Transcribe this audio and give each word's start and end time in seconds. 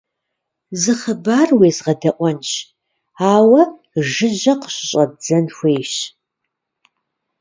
Зы 0.81 0.93
хъыбар 0.99 1.49
уезгъэдэӀуэнщ, 1.59 2.51
ауэ 3.33 3.61
жыжьэ 4.09 4.53
къыщыщӀэздзэн 4.61 5.45
хуейщ. 5.55 5.93